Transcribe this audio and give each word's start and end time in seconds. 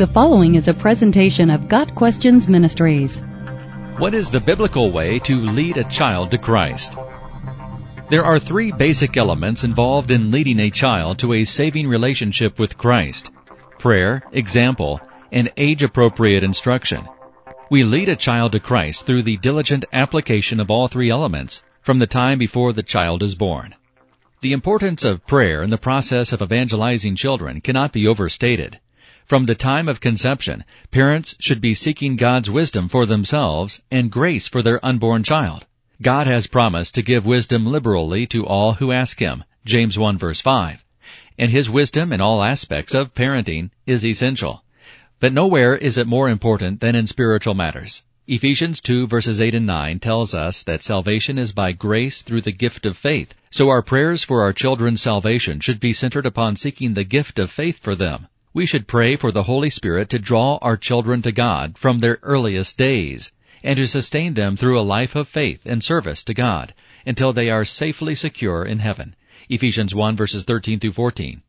The 0.00 0.06
following 0.06 0.54
is 0.54 0.66
a 0.66 0.72
presentation 0.72 1.50
of 1.50 1.68
Got 1.68 1.94
Questions 1.94 2.48
Ministries. 2.48 3.20
What 3.98 4.14
is 4.14 4.30
the 4.30 4.40
biblical 4.40 4.90
way 4.90 5.18
to 5.18 5.36
lead 5.36 5.76
a 5.76 5.84
child 5.84 6.30
to 6.30 6.38
Christ? 6.38 6.94
There 8.08 8.24
are 8.24 8.38
three 8.38 8.72
basic 8.72 9.18
elements 9.18 9.62
involved 9.62 10.10
in 10.10 10.30
leading 10.30 10.58
a 10.58 10.70
child 10.70 11.18
to 11.18 11.34
a 11.34 11.44
saving 11.44 11.86
relationship 11.86 12.58
with 12.58 12.78
Christ 12.78 13.30
prayer, 13.78 14.22
example, 14.32 15.02
and 15.32 15.52
age 15.58 15.82
appropriate 15.82 16.44
instruction. 16.44 17.06
We 17.70 17.84
lead 17.84 18.08
a 18.08 18.16
child 18.16 18.52
to 18.52 18.58
Christ 18.58 19.04
through 19.04 19.24
the 19.24 19.36
diligent 19.36 19.84
application 19.92 20.60
of 20.60 20.70
all 20.70 20.88
three 20.88 21.10
elements 21.10 21.62
from 21.82 21.98
the 21.98 22.06
time 22.06 22.38
before 22.38 22.72
the 22.72 22.82
child 22.82 23.22
is 23.22 23.34
born. 23.34 23.74
The 24.40 24.52
importance 24.52 25.04
of 25.04 25.26
prayer 25.26 25.62
in 25.62 25.68
the 25.68 25.76
process 25.76 26.32
of 26.32 26.40
evangelizing 26.40 27.16
children 27.16 27.60
cannot 27.60 27.92
be 27.92 28.06
overstated. 28.06 28.80
From 29.26 29.46
the 29.46 29.54
time 29.54 29.88
of 29.88 30.00
conception, 30.00 30.64
parents 30.90 31.36
should 31.38 31.60
be 31.60 31.74
seeking 31.74 32.16
God's 32.16 32.50
wisdom 32.50 32.88
for 32.88 33.06
themselves 33.06 33.80
and 33.90 34.10
grace 34.10 34.48
for 34.48 34.62
their 34.62 34.84
unborn 34.84 35.22
child. 35.22 35.66
God 36.02 36.26
has 36.26 36.46
promised 36.46 36.94
to 36.94 37.02
give 37.02 37.26
wisdom 37.26 37.66
liberally 37.66 38.26
to 38.28 38.46
all 38.46 38.74
who 38.74 38.90
ask 38.90 39.20
Him, 39.20 39.44
James 39.64 39.98
1 39.98 40.16
verse 40.18 40.40
5. 40.40 40.84
And 41.38 41.50
His 41.50 41.68
wisdom 41.68 42.12
in 42.12 42.20
all 42.20 42.42
aspects 42.42 42.94
of 42.94 43.14
parenting 43.14 43.70
is 43.86 44.04
essential. 44.04 44.64
But 45.20 45.34
nowhere 45.34 45.76
is 45.76 45.98
it 45.98 46.06
more 46.06 46.30
important 46.30 46.80
than 46.80 46.96
in 46.96 47.06
spiritual 47.06 47.54
matters. 47.54 48.02
Ephesians 48.26 48.80
2 48.80 49.06
verses 49.06 49.40
8 49.40 49.56
and 49.56 49.66
9 49.66 49.98
tells 49.98 50.34
us 50.34 50.62
that 50.62 50.82
salvation 50.82 51.36
is 51.36 51.52
by 51.52 51.72
grace 51.72 52.22
through 52.22 52.40
the 52.40 52.52
gift 52.52 52.86
of 52.86 52.96
faith. 52.96 53.34
So 53.50 53.68
our 53.68 53.82
prayers 53.82 54.22
for 54.22 54.42
our 54.42 54.52
children's 54.52 55.02
salvation 55.02 55.60
should 55.60 55.80
be 55.80 55.92
centered 55.92 56.26
upon 56.26 56.56
seeking 56.56 56.94
the 56.94 57.04
gift 57.04 57.38
of 57.38 57.50
faith 57.50 57.80
for 57.80 57.94
them. 57.94 58.28
We 58.52 58.66
should 58.66 58.88
pray 58.88 59.14
for 59.14 59.30
the 59.30 59.44
Holy 59.44 59.70
Spirit 59.70 60.08
to 60.10 60.18
draw 60.18 60.58
our 60.60 60.76
children 60.76 61.22
to 61.22 61.30
God 61.30 61.78
from 61.78 62.00
their 62.00 62.18
earliest 62.24 62.76
days, 62.76 63.32
and 63.62 63.76
to 63.76 63.86
sustain 63.86 64.34
them 64.34 64.56
through 64.56 64.76
a 64.76 64.82
life 64.82 65.14
of 65.14 65.28
faith 65.28 65.60
and 65.64 65.84
service 65.84 66.24
to 66.24 66.34
God 66.34 66.74
until 67.06 67.32
they 67.32 67.48
are 67.48 67.64
safely 67.64 68.16
secure 68.16 68.64
in 68.64 68.80
heaven. 68.80 69.14
Ephesians 69.48 69.94
1 69.94 70.16
verses 70.16 70.42
13 70.42 70.80
through 70.80 70.90
14. 70.90 71.42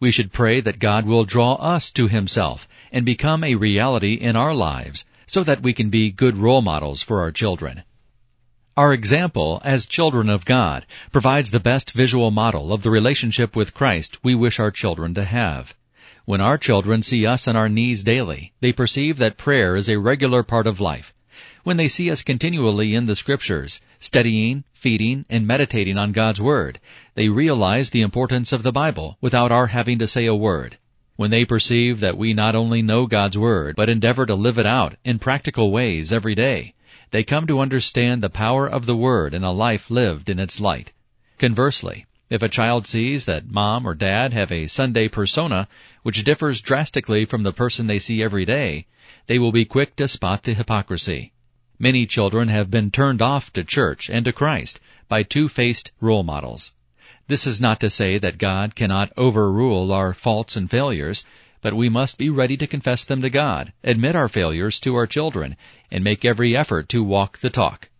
We 0.00 0.10
should 0.10 0.32
pray 0.32 0.60
that 0.60 0.80
God 0.80 1.06
will 1.06 1.24
draw 1.24 1.52
us 1.54 1.92
to 1.92 2.08
Himself 2.08 2.66
and 2.90 3.06
become 3.06 3.44
a 3.44 3.54
reality 3.54 4.14
in 4.14 4.34
our 4.34 4.54
lives 4.54 5.04
so 5.28 5.44
that 5.44 5.62
we 5.62 5.72
can 5.72 5.88
be 5.88 6.10
good 6.10 6.36
role 6.36 6.62
models 6.62 7.00
for 7.00 7.20
our 7.20 7.30
children. 7.30 7.84
Our 8.76 8.92
example 8.92 9.62
as 9.64 9.86
children 9.86 10.28
of 10.28 10.44
God 10.44 10.84
provides 11.12 11.52
the 11.52 11.60
best 11.60 11.92
visual 11.92 12.32
model 12.32 12.72
of 12.72 12.82
the 12.82 12.90
relationship 12.90 13.54
with 13.54 13.72
Christ 13.72 14.24
we 14.24 14.34
wish 14.34 14.58
our 14.58 14.72
children 14.72 15.14
to 15.14 15.24
have. 15.24 15.76
When 16.26 16.40
our 16.40 16.56
children 16.56 17.02
see 17.02 17.26
us 17.26 17.46
on 17.46 17.54
our 17.54 17.68
knees 17.68 18.02
daily, 18.02 18.54
they 18.60 18.72
perceive 18.72 19.18
that 19.18 19.36
prayer 19.36 19.76
is 19.76 19.90
a 19.90 19.98
regular 19.98 20.42
part 20.42 20.66
of 20.66 20.80
life. 20.80 21.12
When 21.64 21.76
they 21.76 21.86
see 21.86 22.10
us 22.10 22.22
continually 22.22 22.94
in 22.94 23.04
the 23.04 23.14
scriptures, 23.14 23.82
studying, 24.00 24.64
feeding, 24.72 25.26
and 25.28 25.46
meditating 25.46 25.98
on 25.98 26.12
God's 26.12 26.40
Word, 26.40 26.80
they 27.14 27.28
realize 27.28 27.90
the 27.90 28.00
importance 28.00 28.52
of 28.52 28.62
the 28.62 28.72
Bible 28.72 29.18
without 29.20 29.52
our 29.52 29.66
having 29.66 29.98
to 29.98 30.06
say 30.06 30.24
a 30.24 30.34
word. 30.34 30.78
When 31.16 31.30
they 31.30 31.44
perceive 31.44 32.00
that 32.00 32.16
we 32.16 32.32
not 32.32 32.54
only 32.54 32.80
know 32.80 33.06
God's 33.06 33.36
Word, 33.36 33.76
but 33.76 33.90
endeavor 33.90 34.24
to 34.24 34.34
live 34.34 34.58
it 34.58 34.66
out 34.66 34.96
in 35.04 35.18
practical 35.18 35.70
ways 35.70 36.10
every 36.10 36.34
day, 36.34 36.72
they 37.10 37.22
come 37.22 37.46
to 37.46 37.60
understand 37.60 38.22
the 38.22 38.30
power 38.30 38.66
of 38.66 38.86
the 38.86 38.96
Word 38.96 39.34
in 39.34 39.44
a 39.44 39.52
life 39.52 39.90
lived 39.90 40.30
in 40.30 40.38
its 40.38 40.58
light. 40.58 40.92
Conversely, 41.38 42.06
if 42.34 42.42
a 42.42 42.48
child 42.48 42.84
sees 42.84 43.26
that 43.26 43.48
mom 43.48 43.86
or 43.86 43.94
dad 43.94 44.32
have 44.32 44.50
a 44.50 44.66
Sunday 44.66 45.06
persona 45.06 45.68
which 46.02 46.24
differs 46.24 46.60
drastically 46.60 47.24
from 47.24 47.44
the 47.44 47.52
person 47.52 47.86
they 47.86 48.00
see 48.00 48.24
every 48.24 48.44
day, 48.44 48.86
they 49.28 49.38
will 49.38 49.52
be 49.52 49.64
quick 49.64 49.94
to 49.94 50.08
spot 50.08 50.42
the 50.42 50.52
hypocrisy. 50.52 51.32
Many 51.78 52.06
children 52.06 52.48
have 52.48 52.72
been 52.72 52.90
turned 52.90 53.22
off 53.22 53.52
to 53.52 53.62
church 53.62 54.10
and 54.10 54.24
to 54.24 54.32
Christ 54.32 54.80
by 55.08 55.22
two-faced 55.22 55.92
role 56.00 56.24
models. 56.24 56.72
This 57.28 57.46
is 57.46 57.60
not 57.60 57.78
to 57.78 57.88
say 57.88 58.18
that 58.18 58.38
God 58.38 58.74
cannot 58.74 59.12
overrule 59.16 59.92
our 59.92 60.12
faults 60.12 60.56
and 60.56 60.68
failures, 60.68 61.24
but 61.62 61.74
we 61.74 61.88
must 61.88 62.18
be 62.18 62.30
ready 62.30 62.56
to 62.56 62.66
confess 62.66 63.04
them 63.04 63.22
to 63.22 63.30
God, 63.30 63.72
admit 63.84 64.16
our 64.16 64.28
failures 64.28 64.80
to 64.80 64.96
our 64.96 65.06
children, 65.06 65.54
and 65.88 66.02
make 66.02 66.24
every 66.24 66.56
effort 66.56 66.88
to 66.88 67.04
walk 67.04 67.38
the 67.38 67.48
talk. 67.48 67.90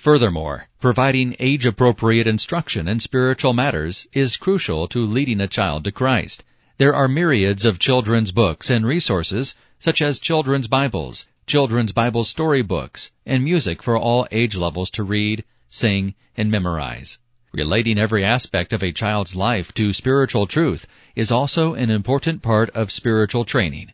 Furthermore, 0.00 0.66
providing 0.80 1.36
age-appropriate 1.38 2.26
instruction 2.26 2.88
in 2.88 3.00
spiritual 3.00 3.52
matters 3.52 4.08
is 4.14 4.38
crucial 4.38 4.88
to 4.88 5.04
leading 5.04 5.42
a 5.42 5.46
child 5.46 5.84
to 5.84 5.92
Christ. 5.92 6.42
There 6.78 6.94
are 6.94 7.06
myriads 7.06 7.66
of 7.66 7.78
children's 7.78 8.32
books 8.32 8.70
and 8.70 8.86
resources, 8.86 9.54
such 9.78 10.00
as 10.00 10.18
children's 10.18 10.68
Bibles, 10.68 11.28
children's 11.46 11.92
Bible 11.92 12.24
storybooks, 12.24 13.12
and 13.26 13.44
music 13.44 13.82
for 13.82 13.98
all 13.98 14.26
age 14.32 14.56
levels 14.56 14.90
to 14.92 15.02
read, 15.02 15.44
sing, 15.68 16.14
and 16.34 16.50
memorize. 16.50 17.18
Relating 17.52 17.98
every 17.98 18.24
aspect 18.24 18.72
of 18.72 18.82
a 18.82 18.92
child's 18.92 19.36
life 19.36 19.74
to 19.74 19.92
spiritual 19.92 20.46
truth 20.46 20.86
is 21.14 21.30
also 21.30 21.74
an 21.74 21.90
important 21.90 22.40
part 22.40 22.70
of 22.70 22.90
spiritual 22.90 23.44
training. 23.44 23.92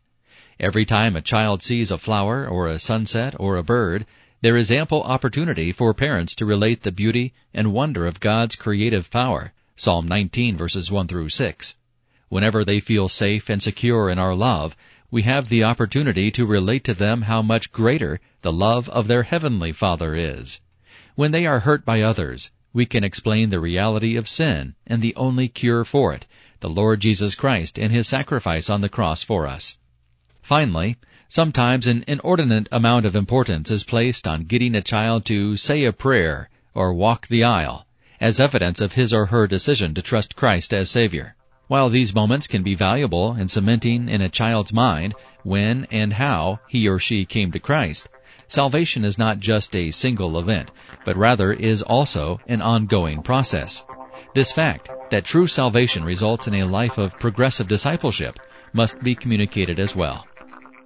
Every 0.60 0.84
time 0.84 1.16
a 1.16 1.20
child 1.20 1.64
sees 1.64 1.90
a 1.90 1.98
flower 1.98 2.46
or 2.46 2.68
a 2.68 2.78
sunset 2.78 3.34
or 3.40 3.56
a 3.56 3.64
bird, 3.64 4.06
there 4.42 4.56
is 4.56 4.70
ample 4.70 5.02
opportunity 5.02 5.72
for 5.72 5.94
parents 5.94 6.34
to 6.34 6.44
relate 6.44 6.82
the 6.82 6.92
beauty 6.92 7.32
and 7.54 7.72
wonder 7.72 8.04
of 8.04 8.20
God's 8.20 8.54
creative 8.54 9.10
power. 9.10 9.52
Psalm 9.76 10.06
19 10.06 10.56
verses 10.56 10.90
1 10.90 11.08
through 11.08 11.30
6. 11.30 11.76
Whenever 12.28 12.64
they 12.64 12.80
feel 12.80 13.08
safe 13.08 13.48
and 13.48 13.62
secure 13.62 14.10
in 14.10 14.18
our 14.18 14.34
love, 14.34 14.76
we 15.10 15.22
have 15.22 15.48
the 15.48 15.64
opportunity 15.64 16.30
to 16.30 16.44
relate 16.44 16.84
to 16.84 16.92
them 16.92 17.22
how 17.22 17.40
much 17.40 17.72
greater 17.72 18.20
the 18.42 18.52
love 18.52 18.88
of 18.90 19.06
their 19.06 19.22
heavenly 19.22 19.72
Father 19.72 20.14
is. 20.14 20.60
When 21.14 21.30
they 21.30 21.46
are 21.46 21.60
hurt 21.60 21.84
by 21.84 22.02
others, 22.02 22.52
we 22.72 22.84
can 22.84 23.04
explain 23.04 23.48
the 23.48 23.60
reality 23.60 24.16
of 24.16 24.28
sin 24.28 24.74
and 24.86 25.00
the 25.00 25.14
only 25.14 25.48
cure 25.48 25.84
for 25.84 26.12
it, 26.12 26.26
the 26.60 26.68
Lord 26.68 27.00
Jesus 27.00 27.34
Christ 27.34 27.78
and 27.78 27.90
His 27.90 28.06
sacrifice 28.06 28.68
on 28.68 28.82
the 28.82 28.90
cross 28.90 29.22
for 29.22 29.46
us. 29.46 29.78
Finally, 30.42 30.96
Sometimes 31.28 31.86
an 31.86 32.04
inordinate 32.06 32.68
amount 32.70 33.04
of 33.04 33.16
importance 33.16 33.70
is 33.70 33.82
placed 33.82 34.28
on 34.28 34.44
getting 34.44 34.76
a 34.76 34.80
child 34.80 35.24
to 35.26 35.56
say 35.56 35.84
a 35.84 35.92
prayer 35.92 36.48
or 36.72 36.94
walk 36.94 37.26
the 37.26 37.42
aisle 37.42 37.86
as 38.20 38.40
evidence 38.40 38.80
of 38.80 38.92
his 38.92 39.12
or 39.12 39.26
her 39.26 39.46
decision 39.46 39.92
to 39.94 40.02
trust 40.02 40.36
Christ 40.36 40.72
as 40.72 40.88
Savior. 40.88 41.34
While 41.66 41.88
these 41.88 42.14
moments 42.14 42.46
can 42.46 42.62
be 42.62 42.74
valuable 42.74 43.34
in 43.34 43.48
cementing 43.48 44.08
in 44.08 44.20
a 44.20 44.28
child's 44.28 44.72
mind 44.72 45.14
when 45.42 45.86
and 45.90 46.12
how 46.12 46.60
he 46.68 46.88
or 46.88 47.00
she 47.00 47.24
came 47.24 47.50
to 47.52 47.58
Christ, 47.58 48.08
salvation 48.46 49.04
is 49.04 49.18
not 49.18 49.40
just 49.40 49.74
a 49.74 49.90
single 49.90 50.38
event, 50.38 50.70
but 51.04 51.16
rather 51.16 51.52
is 51.52 51.82
also 51.82 52.40
an 52.46 52.62
ongoing 52.62 53.22
process. 53.22 53.82
This 54.34 54.52
fact, 54.52 54.90
that 55.10 55.24
true 55.24 55.48
salvation 55.48 56.04
results 56.04 56.46
in 56.46 56.54
a 56.54 56.66
life 56.66 56.98
of 56.98 57.18
progressive 57.18 57.66
discipleship, 57.66 58.38
must 58.72 59.02
be 59.02 59.14
communicated 59.14 59.80
as 59.80 59.96
well. 59.96 60.26